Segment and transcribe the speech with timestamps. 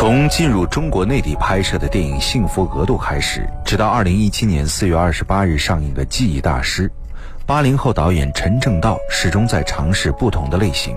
[0.00, 6.88] 从进入中国内地拍摄的电影《幸福额度》开始，直到二零一七年四月二十八日上映的《记忆大师》，
[7.44, 10.96] 八零后导演陈正道始终在尝试不同的类型，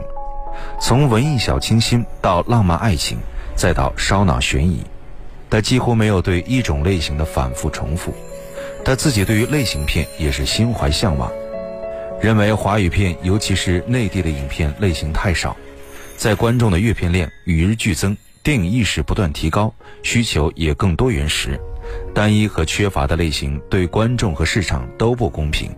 [0.79, 3.17] 从文艺小清新到浪漫爱情，
[3.57, 4.81] 再到烧脑悬疑，
[5.49, 8.13] 他几乎没有对一种类型的反复重复。
[8.85, 11.29] 他自己对于类型片也是心怀向往，
[12.21, 15.53] 认为华语片，尤其是内地的影片类型太少，
[16.15, 18.15] 在观众的阅片量与日俱增。
[18.43, 21.57] 电影意识不断提高，需求也更多元时，
[22.13, 25.71] 单一和缺乏的类型对观众和市场都不公平。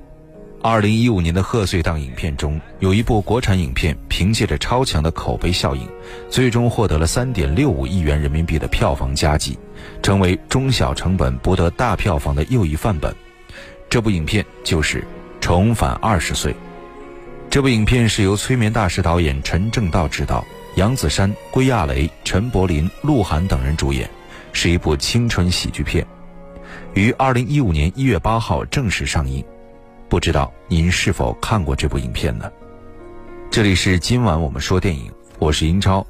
[0.63, 5.87] 二零一五年的贺岁档影片中，有一部国产影片凭借着超强的口碑效应，
[6.27, 9.59] 最终获得了三点六五亿元人民币的票房佳绩，
[10.01, 13.15] 成为中小成本博得大票房的又一范本。
[13.91, 15.01] 这部影片就是
[15.39, 16.51] 《重返二十岁》。
[17.47, 20.43] 这部影片是由催眠大师导演陈正道执导。
[20.75, 24.09] 杨子姗、归亚蕾、陈柏霖、鹿晗等人主演，
[24.51, 26.05] 是一部青春喜剧片，
[26.93, 29.41] 于二零一五年一月八号正式上映。
[30.09, 32.51] 不知道您是否看过这部影片呢？
[33.49, 35.09] 这里是今晚我们说电影，
[35.39, 36.05] 我是英超。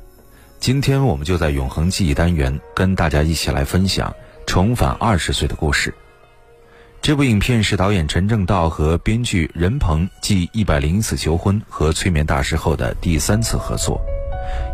[0.60, 4.12] 今天我们就在永恒记忆单元跟大家一起来分享
[4.48, 5.94] 重返二十岁的故事。
[7.04, 14.02] 这部影片是导演陈正道和编剧任鹏继《一百零一次求婚》和《催眠大师》后的第三次合作。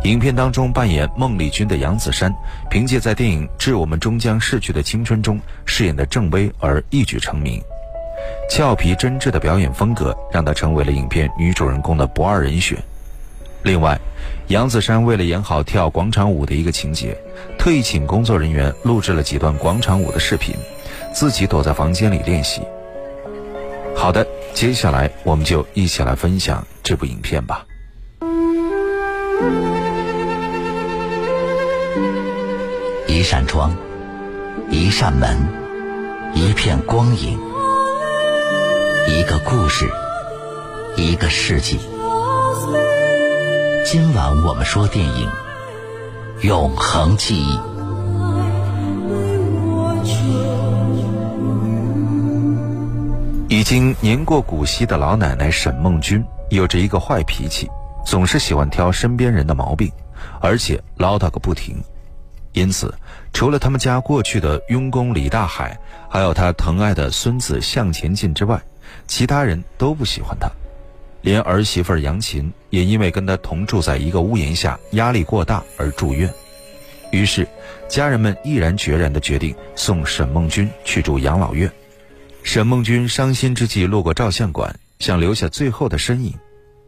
[0.04, 2.32] 影片当中扮演孟丽君的杨子姗，
[2.70, 7.62] 凭借在电影《致我们终将逝去的青春》中饰演的郑薇而一举成名。
[8.48, 12.76] 俏皮真挚的表演风格让她成为了影片女主人公的不二人选。
[13.62, 13.98] 另外，
[14.48, 17.16] 杨子姗为了演好跳广场舞的一个情节，
[17.58, 20.54] 特意请工作人员录制了几段广场舞的视频，
[21.12, 22.60] 自己躲在房间里练习。
[23.96, 27.64] 好的，接下来我们就一起来分享这部影片吧。
[33.08, 33.74] 一扇窗，
[34.70, 35.36] 一扇门，
[36.34, 37.38] 一片光影，
[39.08, 39.88] 一个故事，
[40.96, 41.78] 一个世纪。
[43.84, 45.28] 今晚我们说电影
[46.46, 47.56] 《永恒记忆》。
[53.48, 57.70] 已经年过古稀的老奶奶沈梦君有着一个坏脾气。
[58.04, 59.90] 总是喜欢挑身边人的毛病，
[60.40, 61.82] 而且唠叨个不停。
[62.52, 62.92] 因此，
[63.32, 68.60] 除了他们家过去的佣工李大海，还有他疼爱的孙子向前进之外，
[69.06, 70.50] 其他人都不喜欢他。
[71.22, 76.28] 连儿媳妇杨琴也因为跟他同住在一个屋檐下，压力过大而住院。
[77.10, 77.46] 于是，
[77.88, 81.70] 家人们毅然决然地决定送沈梦君去住养老院。
[82.42, 86.34] 沈梦君伤心之际路过照相馆，想留下最后的身影。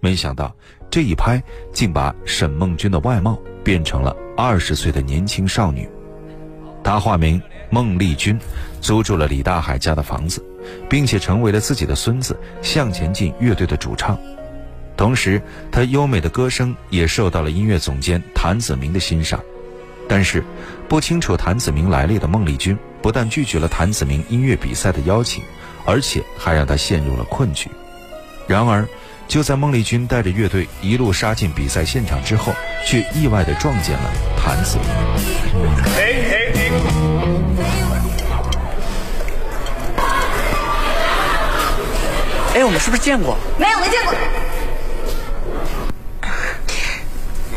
[0.00, 0.54] 没想到
[0.94, 5.88] 这一拍，竟把沈梦君的外貌变成了二十岁的年轻少女。
[6.84, 8.38] 她化名孟丽君，
[8.80, 10.40] 租住了李大海家的房子，
[10.88, 14.16] 并且成为了自己的孙子向前进乐队的主唱。
[14.96, 19.42] 同时，她优美的歌声也受到了音乐总监谭子明的欣赏。
[20.08, 20.44] 但是，
[20.88, 25.42] 不清楚谭子明来历的孟丽君，不但拒绝了谭子明音乐比赛的邀请，
[25.84, 27.68] 而且还让他陷入了困局。
[28.46, 28.86] 然而，
[29.26, 32.54] 就在孟丽君带着乐队一路杀进比赛现场之后，
[32.86, 34.86] 却意外的撞见了谭子明。
[35.96, 35.98] 哎
[36.30, 36.70] 哎哎！
[42.54, 43.36] 哎，我们是不是见过？
[43.58, 44.14] 没有，没见过。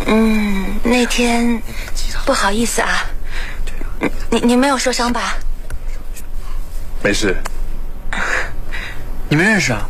[0.07, 1.61] 嗯，那天
[2.25, 3.05] 不好意思啊。
[4.31, 5.37] 你你没有受伤吧？
[7.03, 7.37] 没事。
[9.29, 9.87] 你们认识啊？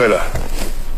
[0.00, 0.18] 对了，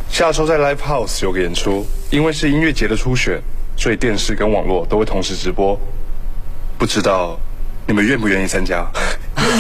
[0.09, 3.43] 下周在 Live House 有个演出，因为是音乐节的初选，
[3.77, 5.77] 所以电视跟网络都会同时直播。
[6.79, 7.37] 不知道
[7.85, 8.87] 你们愿不愿意参加？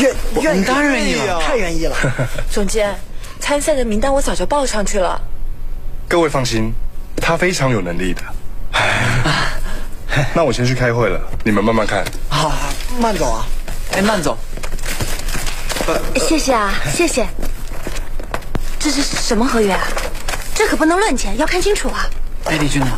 [0.00, 1.97] 愿愿当然愿意了，太愿意了。
[2.52, 2.94] 总监，
[3.41, 5.20] 参赛的名单我早就报上去了。
[6.06, 6.72] 各位放心，
[7.16, 8.22] 他非常有能力的。
[10.34, 12.05] 那我先去开会了，你们慢慢看。
[12.28, 12.52] 好，
[13.00, 13.44] 慢走啊！
[13.94, 14.38] 哎，慢走。
[16.14, 17.26] 谢谢啊，谢谢。
[18.82, 19.81] 这是什么合约啊？
[20.56, 22.05] 这可不能乱签，要看清楚啊！
[22.46, 22.88] 哎，丽君呢？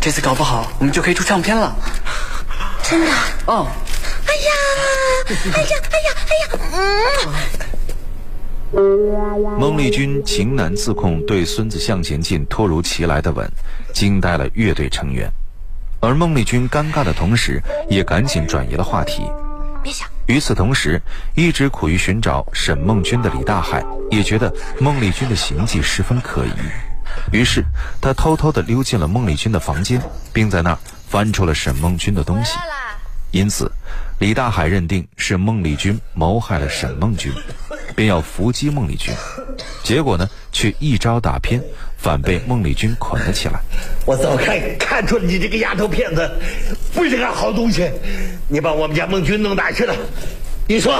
[0.00, 1.72] 这次搞不好我们就可以出唱片了。
[2.82, 3.06] 真的？
[3.46, 3.68] 哦。
[4.26, 4.50] 哎呀！
[5.54, 5.68] 哎呀！
[5.92, 6.10] 哎呀！
[6.26, 6.48] 哎呀！
[8.72, 9.58] 嗯。
[9.60, 13.48] 孟丽君情难自控，对孙子向前进突如其来的吻，
[13.94, 15.30] 惊呆了乐队成员。
[16.00, 19.22] 而孟丽君尴尬的同时，也赶紧转移了话题。
[20.26, 21.00] 与此同时，
[21.34, 26.50] 一直苦于寻找沈梦君的李大海也觉得孟丽君的行迹十分可疑。
[27.32, 27.64] 于是
[28.00, 30.00] 他偷偷地溜进了孟丽君的房间，
[30.32, 30.78] 并在那儿
[31.08, 32.58] 翻出了沈梦君的东西。
[33.30, 33.70] 因此，
[34.18, 37.32] 李大海认定是孟丽君谋害了沈梦君，
[37.94, 39.14] 便要伏击孟丽君。
[39.82, 41.62] 结果呢，却一招打偏，
[41.98, 43.60] 反被孟丽君捆了起来。
[44.04, 46.30] 我早看看出了你这个丫头片子
[46.94, 47.90] 不是个好东西，
[48.48, 49.94] 你把我们家孟君弄哪去了？
[50.68, 50.94] 你说，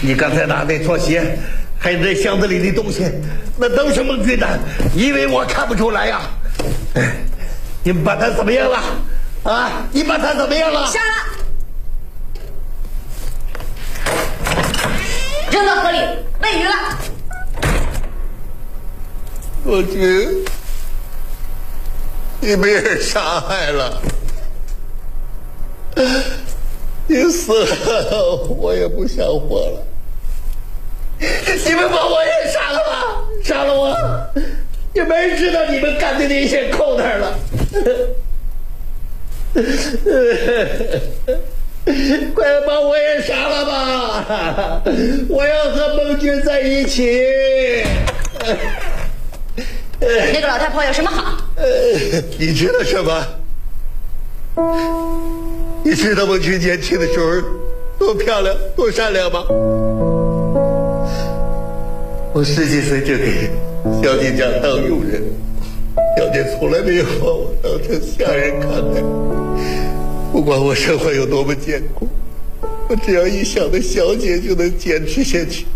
[0.00, 1.38] 你刚才拿那双鞋，
[1.78, 3.04] 还有那箱子里的东西，
[3.56, 4.58] 那都是孟君的，
[4.94, 6.20] 以为我看不出来呀？
[7.84, 8.82] 你们把他怎么样了？
[9.44, 9.86] 啊！
[9.92, 10.86] 你把他怎么样了？
[10.86, 11.14] 杀了，
[15.50, 15.98] 扔到河里
[16.42, 16.74] 喂鱼了。
[19.70, 20.26] 我觉
[22.40, 24.00] 你被人杀害了，
[27.06, 29.86] 你死了，我也不想活了。
[31.20, 33.94] 你们把我也杀了吧，杀了我，
[34.94, 37.38] 也没人知道你们干的那些扣那儿了。
[42.34, 44.82] 快把我也杀了吧！
[45.28, 47.84] 我要和孟军在一起。
[50.00, 51.42] 那个老太婆有什么好？
[52.38, 53.26] 你知道什么？
[55.84, 57.26] 你知道孟军年轻的时候
[57.98, 59.44] 多漂亮、多善良吗？
[62.32, 63.50] 我十几岁就给
[64.02, 65.22] 小姐家当佣人，
[66.16, 69.02] 小姐从来没有把我当成下人看待。
[70.30, 72.06] 不管我生活有多么艰苦，
[72.88, 75.66] 我只要一想到小姐，就能坚持下去。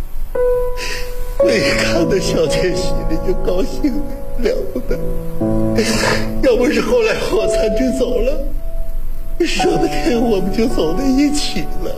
[1.44, 3.93] 我一看到小姐，心里就高兴
[4.39, 4.97] 了不得。
[6.43, 8.47] 要不是后来火残就走了，
[9.41, 11.93] 说不定我们就走在一起了。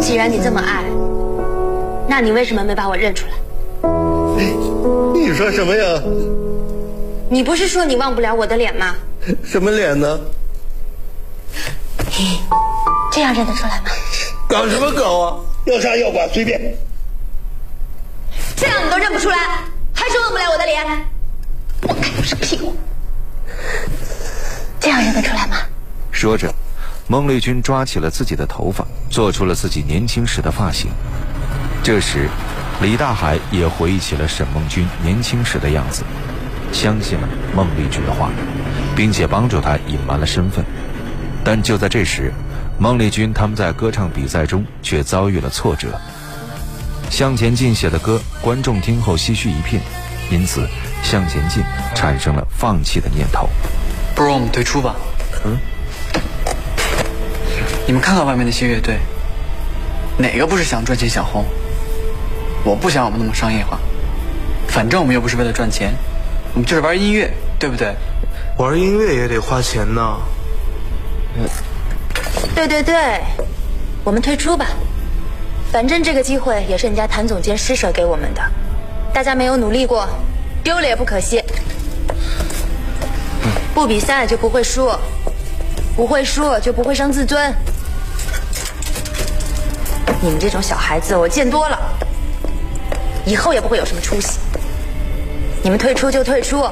[0.00, 0.84] 既然你这么爱，
[2.08, 3.32] 那你为什么没把我认出来？
[5.14, 6.02] 你说什么呀？
[7.28, 8.94] 你不是说你忘不了我的脸吗？
[9.44, 10.20] 什么脸呢？
[13.10, 13.90] 这样认得出来吗？
[14.48, 15.36] 搞什么搞啊？
[15.64, 16.76] 要杀要剐随便。
[18.54, 19.36] 这样你都认不出来，
[19.92, 20.86] 还说忘不了我的脸？
[21.82, 22.74] 我看不是屁股。
[24.78, 25.56] 这样认得出来吗？
[26.12, 26.54] 说着，
[27.08, 30.90] 孟丽君抓起了自己的头发，做出了自己年轻时的发型。
[31.82, 32.28] 这时，
[32.82, 36.04] 李大海也回忆起了沈梦君年轻时的样子，
[36.72, 38.30] 相信了孟丽君的话，
[38.94, 40.64] 并且帮助她隐瞒了身份。
[41.42, 42.32] 但就在这时，
[42.78, 45.98] 孟丽君他们在歌唱比赛中却遭遇了挫折。
[47.08, 49.80] 向前进写的歌，观众听后唏嘘一片，
[50.30, 50.68] 因此
[51.02, 51.64] 向前进
[51.94, 53.48] 产生了放弃的念头。
[54.14, 54.94] 不如我们退出吧。
[55.44, 55.56] 嗯。
[57.86, 58.98] 你们看看外面那些乐队，
[60.18, 61.44] 哪个不是想赚钱想红？
[62.66, 63.78] 我不想我们那么商业化，
[64.66, 65.94] 反正我们又不是为了赚钱，
[66.52, 67.94] 我们就是玩音乐，对不对？
[68.58, 70.18] 玩音乐也得花钱呢。
[72.56, 73.20] 对对对，
[74.02, 74.66] 我们退出吧。
[75.70, 78.42] 反正这个机会也是人家谭总监施舍给我们的，
[79.14, 80.08] 大家没有努力过，
[80.64, 81.40] 丢了也不可惜。
[83.72, 84.90] 不比赛就不会输，
[85.94, 87.54] 不会输就不会伤自尊。
[90.20, 91.78] 你们这种小孩子我见多了，
[93.26, 94.38] 以后也不会有什么出息。
[95.62, 96.64] 你们退出就退出，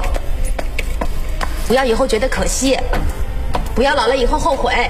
[1.67, 2.79] 不要以后觉得可惜，
[3.75, 4.71] 不要老了以后后悔。
[4.71, 4.89] 哎，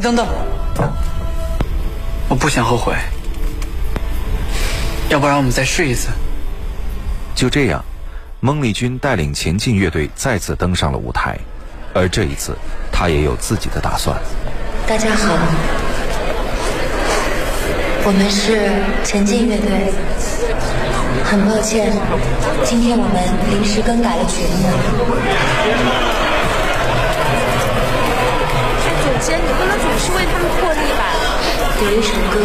[0.00, 0.24] 等等，
[2.28, 2.94] 我不想后悔。
[5.08, 6.08] 要不然我们再试一次。
[7.34, 7.84] 就这样，
[8.38, 11.36] 孟丽君带领前进乐队再次登上了舞台，
[11.92, 12.56] 而这一次，
[12.92, 14.16] 她也有自己的打算。
[14.86, 15.36] 大家好，
[18.04, 18.70] 我们是
[19.04, 19.92] 前进乐队。
[21.24, 21.92] 很抱歉，
[22.64, 23.16] 今天我们
[23.50, 24.68] 临时更改了曲目。
[29.02, 31.02] 总监，你不能总是为他们破例吧？
[31.82, 32.38] 有一首歌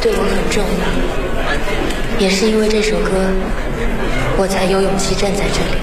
[0.00, 0.84] 对我很重要，
[2.18, 3.10] 也是因为这首歌，
[4.36, 5.80] 我才有勇气站在这里。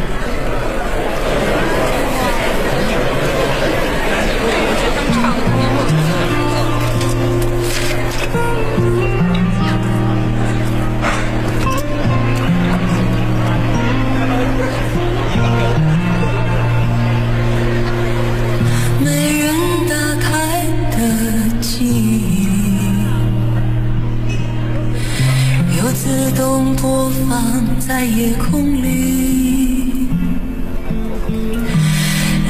[26.36, 28.90] 动播放在夜空里。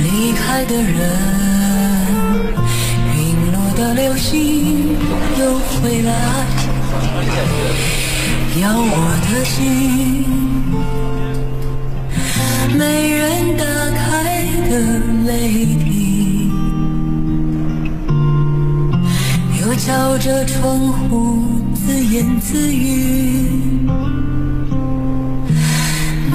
[0.03, 0.91] 离开的人，
[3.15, 3.19] 陨
[3.51, 4.95] 落的流星
[5.39, 6.11] 又回来，
[8.61, 8.95] 要我
[9.27, 10.25] 的心。
[12.77, 14.71] 没人打开的
[15.25, 16.49] 泪滴，
[19.59, 21.50] 又敲着窗户
[22.11, 23.47] 言自语。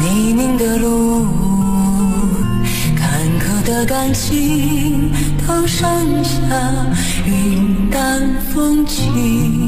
[0.00, 1.26] 泥泞的路，
[2.96, 5.12] 坎坷的感情，
[5.46, 5.86] 都剩
[6.24, 6.40] 下
[7.26, 8.22] 云淡
[8.54, 9.65] 风轻。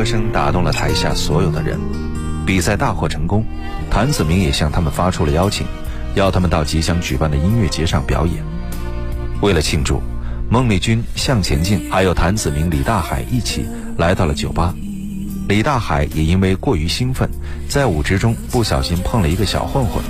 [0.00, 1.78] 歌声打动了台下所有的人，
[2.46, 3.44] 比赛大获成功。
[3.90, 5.66] 谭子明也向他们发出了邀请，
[6.14, 8.42] 要他们到即将举办的音乐节上表演。
[9.42, 10.00] 为了庆祝，
[10.48, 13.66] 孟丽君、向前进还有谭子明、李大海一起
[13.98, 14.74] 来到了酒吧。
[15.48, 17.28] 李大海也因为过于兴奋，
[17.68, 20.02] 在舞池中不小心碰了一个小混混，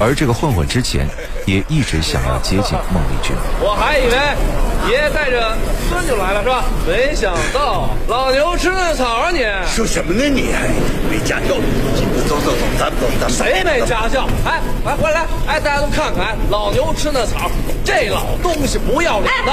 [0.00, 1.06] 而这个混混之前
[1.46, 3.36] 也一直想要接近孟丽君。
[3.60, 5.56] 我还以为爷爷带着
[5.88, 6.64] 孙女来了是吧？
[6.86, 9.44] 没想到老牛吃嫩草啊你！
[9.66, 10.54] 说什么呢你？
[11.10, 11.56] 没家教，
[12.28, 14.26] 走走走，咱们走，咱们谁没家教？
[14.44, 17.50] 哎，来回来，哎，大家都看看，老牛吃嫩草，
[17.84, 19.52] 这老东西不要脸的！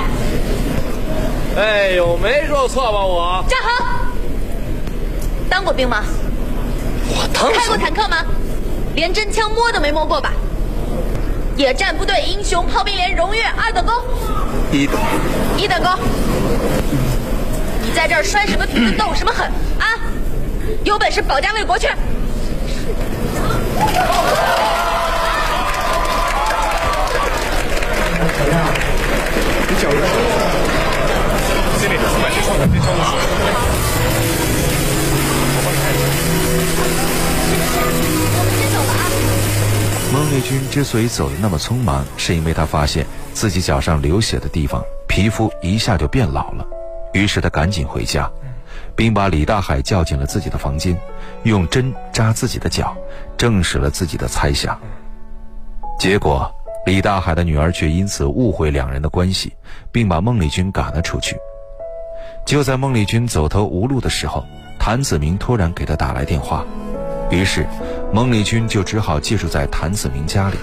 [1.61, 3.43] 哎呦，没说错吧我？
[3.49, 3.85] 站好！
[5.49, 6.03] 当过兵吗？
[7.09, 8.17] 我当开过坦克吗？
[8.95, 10.31] 连真枪摸都没摸过吧？
[11.57, 13.95] 野战部队英雄炮兵连荣誉二等功，
[14.71, 14.95] 一等
[15.57, 15.91] 一等功。
[17.81, 19.47] 你在这儿摔什么瓶子，斗什么狠
[19.79, 19.97] 啊？
[20.83, 21.87] 有本事保家卫国去！
[32.87, 33.36] 孟
[40.27, 46.67] 孟丽君之所以走得那么匆忙，是因为她发现自己脚上流血的地方皮肤一下就变老了，
[47.13, 48.29] 于是她赶紧回家，
[48.93, 50.99] 并把李大海叫进了自己的房间，
[51.43, 52.93] 用针扎自己的脚，
[53.37, 54.77] 证实了自己的猜想。
[55.97, 56.53] 结果，
[56.85, 59.53] 李大海的女儿却因此误会两人的关系，
[59.93, 61.37] 并把孟丽君赶了出去。
[62.45, 64.45] 就在孟丽君走投无路的时候，
[64.77, 66.65] 谭子明突然给她打来电话。
[67.29, 67.65] 于是，
[68.13, 70.57] 孟丽君就只好借住在谭子明家里。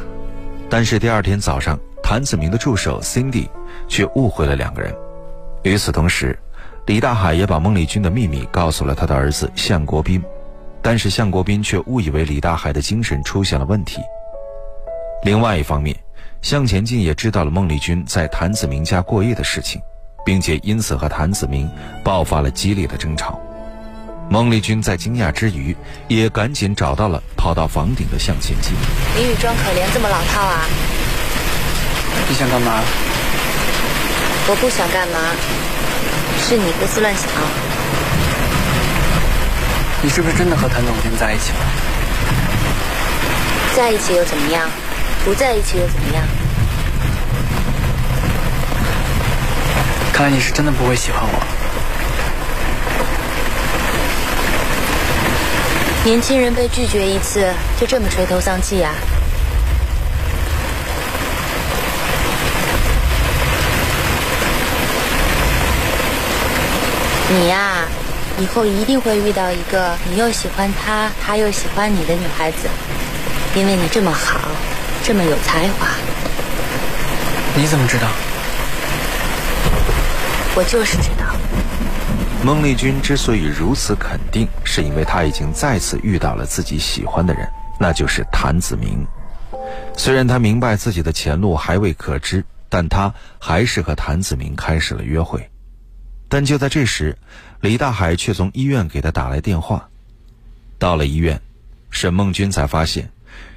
[0.68, 3.48] 但是第二天早上，谭子明的助手 Cindy
[3.86, 4.94] 却误会了两个人。
[5.62, 6.38] 与此同时，
[6.86, 10.22] 李大海也把孟丽君的秘密告诉了他的儿子向国斌，
[10.82, 14.00] 但是向国斌却误以为李大海的精神出现了问题。
[15.22, 15.94] 另外一方面，
[16.42, 19.80] 向前进也知道了孟丽君在谭子明家过夜的事情，
[20.24, 21.70] 并且因此和谭子明
[22.02, 23.38] 爆发了激烈的争吵。
[24.30, 25.76] 孟丽君在惊讶之余，
[26.08, 28.72] 也赶紧找到了跑到房顶的向前进。
[29.16, 30.66] 林宇装可怜这么老套啊？
[32.28, 32.82] 你想干嘛？
[34.48, 35.18] 我不想干嘛，
[36.40, 37.24] 是你胡思乱想。
[40.02, 41.58] 你是不是真的和谭总监在一起了？
[43.76, 44.68] 在一起又怎么样？
[45.24, 46.24] 不在一起又怎么样？
[50.12, 51.53] 看来你是真的不会喜欢我。
[56.04, 58.92] 年轻人被拒绝一次，就这么垂头丧气啊？
[67.30, 67.86] 你呀、
[68.38, 72.68] 以后一定会遇到一个你又喜欢他，他又喜欢你的女孩子，
[73.54, 74.38] 因为你这么好，
[75.02, 75.88] 这么有才华，
[77.56, 78.08] 你怎么知道？
[80.54, 81.24] 我就是知道。
[82.44, 87.48] 孟丽君之所以如此肯定，是因为她已经再次遇到了自己喜欢的人，
[87.80, 89.02] 那就是谭子明。
[89.96, 95.50] 虽然她明白自己的前路还未可知，但她还是和谭子明开始了约会。
[96.28, 97.16] 但就在这时，
[97.62, 99.88] 李大海却从医院给她打来电话。
[100.78, 101.40] 到了医院，
[101.88, 103.10] 沈梦君才发现，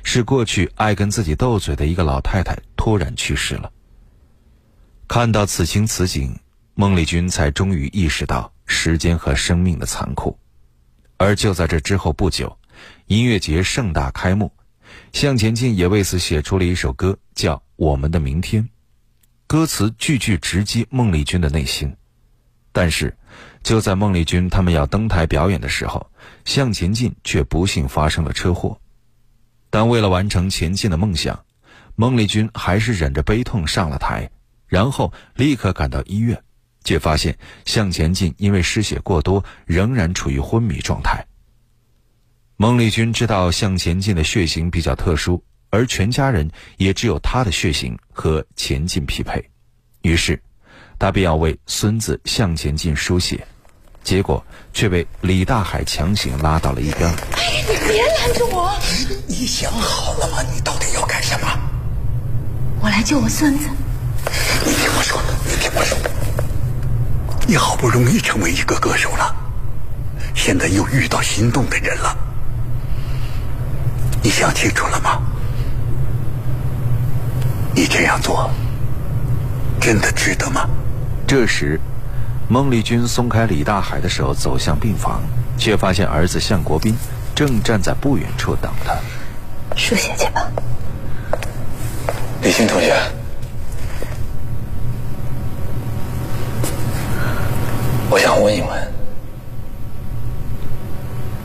[0.04, 3.70] 是过去爱跟自己斗嘴的一个老太太突然去世了。
[5.10, 6.40] 看到此情此景，
[6.74, 10.38] 孟丽君才终于意识到时间和生命的残酷。
[11.18, 12.56] 而就在这之后不久，
[13.08, 14.52] 音乐节盛大开幕，
[15.14, 18.64] 向前进也为此写出了一首歌，叫《我们的明天》。
[19.48, 21.96] 歌词句句直击孟丽君的内心。
[22.72, 23.18] 但是，
[23.64, 26.12] 就在孟丽君他们要登台表演的时候，
[26.46, 28.80] 向前进却不幸发生了车祸。
[29.72, 31.44] 但为了完成前进的梦想，
[31.96, 34.30] 孟丽君还是忍着悲痛上了台，
[34.68, 36.44] 然后立刻赶到医院，
[36.88, 41.22] 却发现向前进因为失血过多，仍然处于昏迷状态。
[42.56, 45.44] 孟丽君知道向前进的血型比较特殊。
[45.70, 49.44] 而全家人也只有他的血型和前进匹配，
[50.02, 50.42] 于是，
[50.98, 53.46] 他便要为孙子向前进输血，
[54.02, 54.42] 结果
[54.72, 57.10] 却被李大海强行拉到了一边。
[57.34, 58.80] 哎，你别拦着我！
[59.28, 60.42] 你想好了吗？
[60.56, 61.48] 你到底要干什么？
[62.82, 63.68] 我来救我孙子。
[64.66, 65.98] 你听我说，你听我说，
[67.48, 69.34] 你好不容易成为一个歌手了，
[70.36, 72.18] 现在又遇到心动的人了，
[74.22, 75.22] 你想清楚了吗？
[77.74, 78.52] 你这样做
[79.80, 80.70] 真的值得吗？
[81.26, 81.80] 这时，
[82.50, 85.22] 孟丽君松开李大海的手，走向病房，
[85.58, 86.98] 却发现儿子向国斌
[87.34, 88.94] 正站在不远处等他。
[89.74, 90.52] 输血去吧。
[92.42, 92.94] 李欣同学，
[98.10, 98.70] 我想问一问，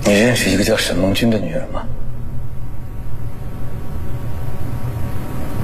[0.04, 1.84] 你认识一个叫沈梦君的女人吗？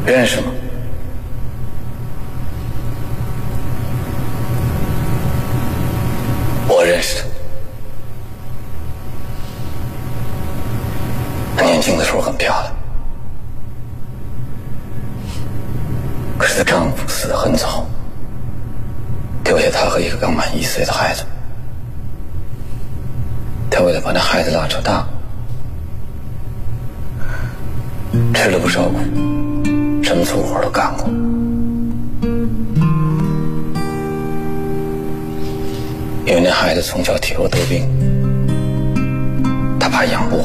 [0.05, 0.47] 认识吗？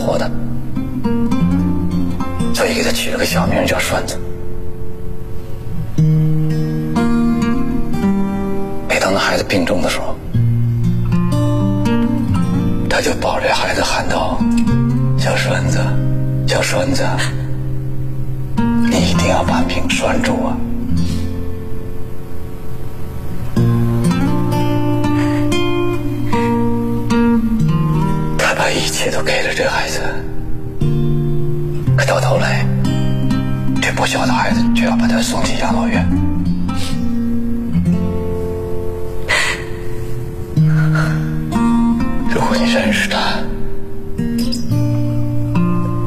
[0.03, 0.29] 活的，
[2.53, 4.19] 所以给他起了个小名叫栓子。
[8.89, 10.15] 每当那孩子病重的时候，
[12.89, 14.37] 他就抱着孩子喊道
[15.17, 15.79] ：“小栓子，
[16.47, 17.03] 小栓子。”
[18.91, 20.57] 你一定要把命拴住啊！
[28.73, 30.01] 一切都给了这孩子，
[31.95, 32.65] 可到头来，
[33.81, 36.05] 这不孝的孩子却要把他送进养老院。
[42.29, 43.39] 如果你认识他，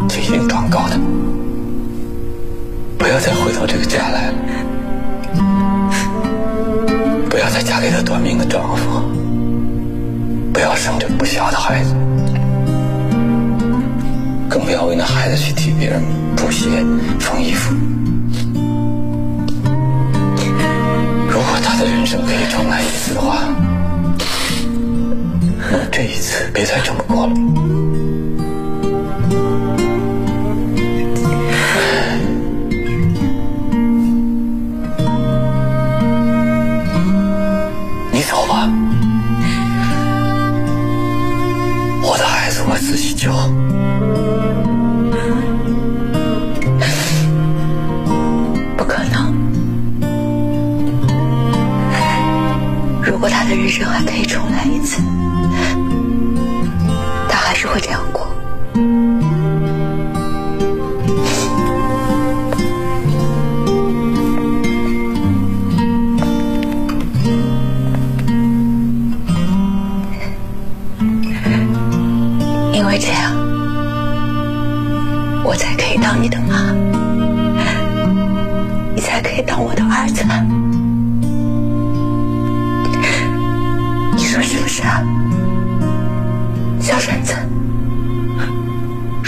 [0.09, 0.99] 就一定转告他。
[2.99, 4.35] 不要再回到这个家来了，
[7.31, 9.03] 不要再嫁给他短命的丈夫，
[10.53, 11.95] 不要生这不孝的孩子，
[14.57, 16.03] 更不要为那孩子去替别人
[16.35, 16.67] 补鞋、
[17.21, 17.75] 缝衣服。
[21.29, 23.37] 如果他的人生可以重来一次的话，
[25.71, 27.35] 那这一次别再这么过了。
[38.11, 38.67] 你走吧，
[42.03, 43.31] 我的孩子我自己救，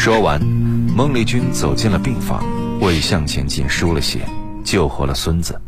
[0.09, 2.43] 说完，孟丽君走进了病房，
[2.81, 4.21] 为向前进输了血，
[4.65, 5.61] 救活了孙子，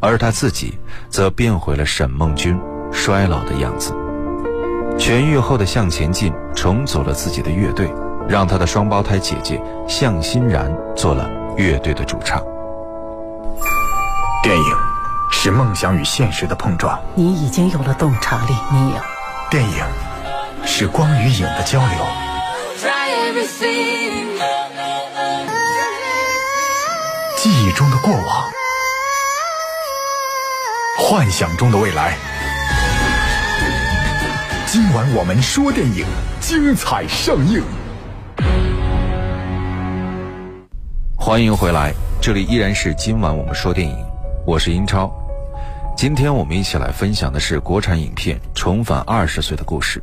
[0.00, 0.78] 而她自己
[1.10, 2.58] 则变回了沈梦君
[2.90, 3.92] 衰老的样子。
[4.98, 7.92] 痊愈后的向前进重组了自己的乐队，
[8.26, 12.42] 让他的双胞胎姐姐向欣然做了乐队的主唱。
[14.42, 14.76] 电影
[15.30, 16.98] 是梦想与现实的碰撞。
[17.14, 18.96] 你已经有了洞察力，你有。
[19.50, 19.84] 电影
[20.64, 22.23] 是光与影的交流。
[27.36, 28.48] 记忆中的过往
[30.96, 32.16] 幻想中的未来。
[34.66, 36.06] 今晚我们说电影，
[36.40, 37.60] 精彩上映。
[41.16, 41.92] 欢迎回来，
[42.22, 43.96] 这里依然是今晚我们说电影，
[44.46, 45.12] 我是英超。
[45.96, 50.00] 今天我们一起来分享的是国产影片《重返二十岁的故事》。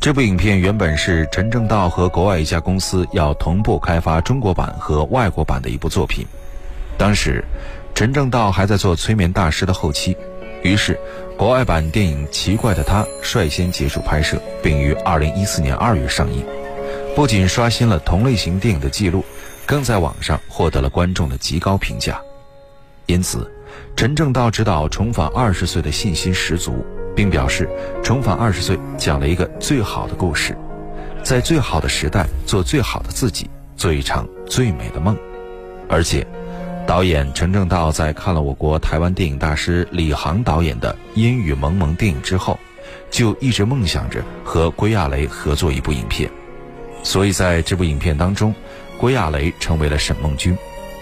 [0.00, 6.24] 这部影片原本是陈正道和国外一家公司要同步开发中国版和外国版的一部作品。
[6.96, 7.44] 当时，
[7.96, 10.16] 陈正道还在做催眠大师的后期，
[10.62, 10.96] 于是
[11.36, 16.46] 国外版电影《奇怪的他》率先结束拍摄，并于2014年2月上映。
[17.16, 19.24] 不仅刷新了同类型电影的记录，
[19.66, 22.20] 更在网上获得了观众的极高评价。
[23.06, 23.50] 因此，
[23.96, 26.86] 陈正道执导《重返二十岁》的信心十足。
[27.18, 27.68] 并表示，
[28.00, 30.56] 《重返二十岁》讲了一个最好的故事，
[31.24, 35.18] 在最好的时代做最好的自己，做一场最美的梦。
[35.88, 36.24] 而且，
[36.86, 42.56] 导演陈正道在看了我国台湾电影大师李航导演的《烟雨蒙蒙》电影之后，
[43.10, 46.30] 就一直梦想着和归亚蕾合作一部影片。
[47.02, 48.54] 所以，在这部影片当中，
[48.96, 50.56] 归亚蕾成为了沈梦君，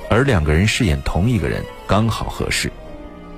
[0.09, 2.72] 而两个人饰演同一个人刚好合适。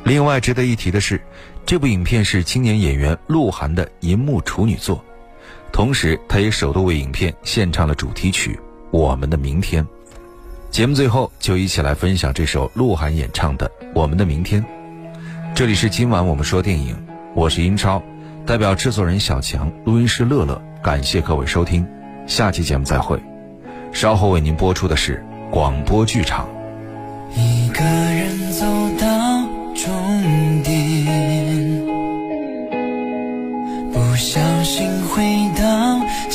[0.04, 1.20] 另外值得一提的是。
[1.68, 5.04] 这部影片是青年演员鹿晗的银幕处女作，
[5.70, 8.54] 同时他也首度为影片献唱了主题曲
[8.90, 9.84] 《我们的明天》。
[10.70, 14.62] 节目最后就一起来分享这首鹿晗演唱的《我们的明天》。
[15.54, 16.96] 这里是今晚我们说电影，
[17.34, 18.02] 我是英超，
[18.46, 21.86] 代表制作人小强、录音师乐乐，感谢各位收听，
[22.26, 23.22] 下期节目再会。
[23.92, 26.48] 稍后为您播出的是广播剧场。
[27.36, 27.84] 一个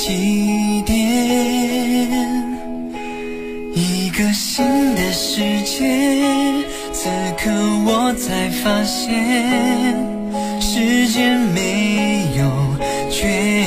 [0.05, 0.97] 起点
[3.73, 6.21] 一个新的世界
[6.91, 7.49] 此刻
[7.85, 9.95] 我才发现
[10.59, 12.51] 时间没有
[13.09, 13.63] 绝